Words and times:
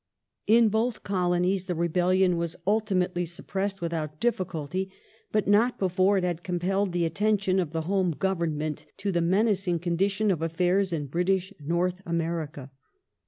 In 0.47 0.69
both 0.69 1.03
Colonies 1.03 1.65
the 1.65 1.75
rebellion 1.75 2.35
was 2.35 2.55
ultimately 2.65 3.23
suppressed 3.23 3.81
without 3.81 4.19
difficulty, 4.19 4.89
but 5.31 5.47
not 5.47 5.77
be 5.77 5.87
fore 5.89 6.17
it 6.17 6.23
had 6.23 6.41
compelled 6.41 6.91
the 6.91 7.05
attention 7.05 7.59
of 7.59 7.71
the 7.71 7.81
Home 7.81 8.09
Government 8.09 8.87
to 8.97 9.11
the 9.11 9.21
menacing 9.21 9.77
condition 9.77 10.31
of 10.31 10.39
aflairs 10.39 10.91
in 10.91 11.05
British 11.05 11.53
North 11.63 12.01
America. 12.03 12.71